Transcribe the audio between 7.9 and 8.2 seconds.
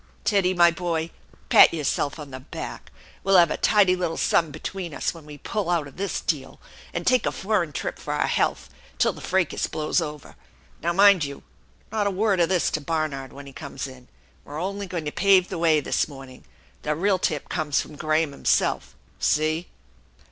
for